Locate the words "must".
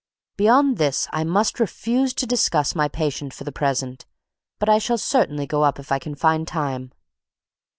1.23-1.59